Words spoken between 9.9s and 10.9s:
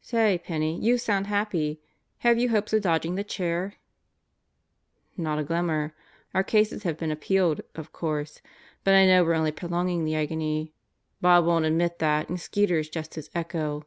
the agony.